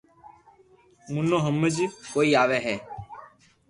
[1.13, 1.75] منو ھمج
[2.13, 2.73] ڪوئي آوي